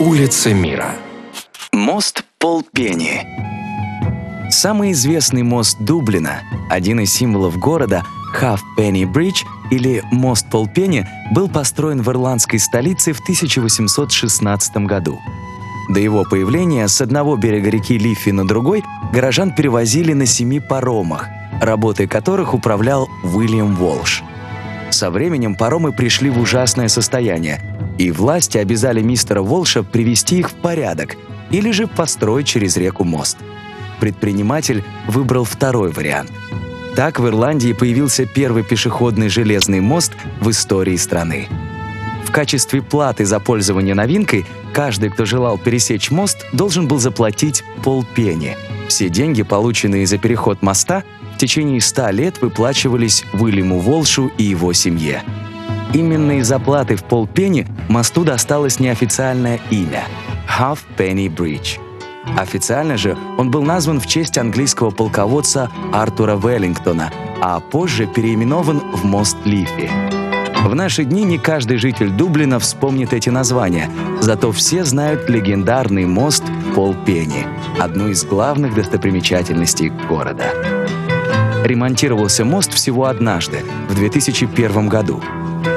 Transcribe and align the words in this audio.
Улица 0.00 0.54
мира. 0.54 0.92
Мост 1.72 2.22
Пол 2.38 2.62
Пенни. 2.72 3.26
Самый 4.48 4.92
известный 4.92 5.42
мост 5.42 5.76
Дублина, 5.80 6.42
один 6.70 7.00
из 7.00 7.12
символов 7.12 7.58
города, 7.58 8.04
Half 8.40 8.60
Penny 8.78 9.02
Bridge 9.02 9.38
или 9.72 10.04
мост 10.12 10.48
Пол 10.52 10.68
Пенни, 10.68 11.04
был 11.32 11.48
построен 11.48 12.02
в 12.02 12.10
ирландской 12.12 12.58
столице 12.58 13.12
в 13.12 13.18
1816 13.18 14.76
году. 14.86 15.18
До 15.88 15.98
его 15.98 16.22
появления 16.22 16.86
с 16.86 17.00
одного 17.00 17.36
берега 17.36 17.68
реки 17.68 17.98
Лиффи 17.98 18.30
на 18.30 18.46
другой 18.46 18.84
горожан 19.12 19.52
перевозили 19.52 20.12
на 20.12 20.26
семи 20.26 20.60
паромах, 20.60 21.26
работой 21.60 22.06
которых 22.06 22.54
управлял 22.54 23.08
Уильям 23.24 23.74
Волш. 23.74 24.22
Со 24.90 25.10
временем 25.10 25.56
паромы 25.56 25.90
пришли 25.90 26.30
в 26.30 26.38
ужасное 26.38 26.86
состояние, 26.86 27.60
и 27.98 28.12
власти 28.12 28.56
обязали 28.58 29.02
мистера 29.02 29.42
Волша 29.42 29.82
привести 29.82 30.38
их 30.38 30.50
в 30.50 30.54
порядок 30.54 31.16
или 31.50 31.72
же 31.72 31.86
построить 31.86 32.46
через 32.46 32.76
реку 32.76 33.04
мост. 33.04 33.36
Предприниматель 34.00 34.84
выбрал 35.08 35.44
второй 35.44 35.90
вариант. 35.90 36.30
Так 36.94 37.18
в 37.20 37.26
Ирландии 37.26 37.72
появился 37.72 38.24
первый 38.26 38.62
пешеходный 38.62 39.28
железный 39.28 39.80
мост 39.80 40.12
в 40.40 40.50
истории 40.50 40.96
страны. 40.96 41.48
В 42.24 42.30
качестве 42.30 42.82
платы 42.82 43.24
за 43.24 43.40
пользование 43.40 43.94
новинкой 43.94 44.46
каждый, 44.72 45.10
кто 45.10 45.24
желал 45.24 45.58
пересечь 45.58 46.10
мост, 46.10 46.46
должен 46.52 46.86
был 46.86 46.98
заплатить 46.98 47.64
полпени. 47.82 48.56
Все 48.88 49.08
деньги, 49.08 49.42
полученные 49.42 50.06
за 50.06 50.18
переход 50.18 50.62
моста, 50.62 51.04
в 51.34 51.38
течение 51.38 51.80
ста 51.80 52.10
лет 52.10 52.40
выплачивались 52.42 53.24
Уильяму 53.32 53.78
Волшу 53.78 54.30
и 54.38 54.44
его 54.44 54.72
семье. 54.72 55.22
Именно 55.92 56.38
из 56.38 56.52
оплаты 56.52 56.96
в 56.96 57.04
полпенни 57.04 57.66
мосту 57.88 58.24
досталось 58.24 58.78
неофициальное 58.78 59.60
имя– 59.70 60.04
Half 60.58 60.80
Penny 60.96 61.28
Bridge. 61.34 61.78
Официально 62.36 62.96
же 62.96 63.16
он 63.38 63.50
был 63.50 63.62
назван 63.62 64.00
в 64.00 64.06
честь 64.06 64.36
английского 64.36 64.90
полководца 64.90 65.70
Артура 65.92 66.36
Веллингтона, 66.36 67.10
а 67.40 67.60
позже 67.60 68.06
переименован 68.06 68.80
в 68.80 69.04
мост 69.04 69.36
Лифи. 69.44 69.90
В 70.64 70.74
наши 70.74 71.04
дни 71.04 71.22
не 71.22 71.38
каждый 71.38 71.78
житель 71.78 72.10
Дублина 72.10 72.58
вспомнит 72.58 73.12
эти 73.12 73.30
названия, 73.30 73.88
зато 74.20 74.52
все 74.52 74.84
знают 74.84 75.30
легендарный 75.30 76.04
мост 76.04 76.44
Пол 76.74 76.94
Пенни, 77.06 77.46
одну 77.78 78.08
из 78.08 78.24
главных 78.24 78.74
достопримечательностей 78.74 79.88
города. 80.08 80.44
Ремонтировался 81.68 82.46
мост 82.46 82.72
всего 82.72 83.04
однажды, 83.04 83.58
в 83.90 83.94
2001 83.94 84.88
году. 84.88 85.22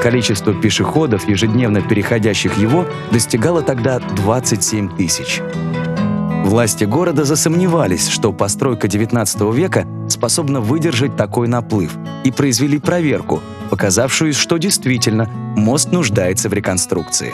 Количество 0.01 0.53
пешеходов, 0.53 1.27
ежедневно 1.27 1.81
переходящих 1.81 2.57
его, 2.57 2.85
достигало 3.11 3.61
тогда 3.61 3.99
27 3.99 4.95
тысяч. 4.95 5.41
Власти 6.45 6.85
города 6.85 7.25
засомневались, 7.25 8.07
что 8.07 8.31
постройка 8.31 8.87
XIX 8.87 9.53
века 9.53 9.85
способна 10.07 10.61
выдержать 10.61 11.17
такой 11.17 11.49
наплыв, 11.49 11.91
и 12.23 12.31
произвели 12.31 12.79
проверку, 12.79 13.41
показавшую, 13.69 14.33
что 14.33 14.55
действительно 14.55 15.25
мост 15.57 15.91
нуждается 15.91 16.47
в 16.47 16.53
реконструкции. 16.53 17.33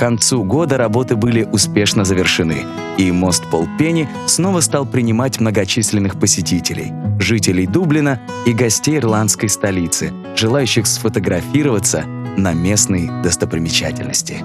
Концу 0.00 0.44
года 0.44 0.78
работы 0.78 1.14
были 1.14 1.42
успешно 1.42 2.06
завершены, 2.06 2.64
и 2.96 3.12
мост 3.12 3.44
Полпенни 3.50 4.08
снова 4.24 4.60
стал 4.60 4.86
принимать 4.86 5.40
многочисленных 5.40 6.18
посетителей, 6.18 6.90
жителей 7.18 7.66
Дублина 7.66 8.18
и 8.46 8.54
гостей 8.54 8.96
ирландской 8.96 9.48
столицы, 9.48 10.10
желающих 10.34 10.86
сфотографироваться 10.86 12.04
на 12.38 12.54
местной 12.54 13.10
достопримечательности. 13.22 14.42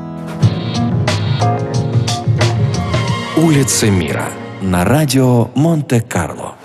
Улица 3.38 3.90
мира 3.90 4.25
на 4.62 4.84
радио 4.84 5.51
Монте-Карло. 5.56 6.56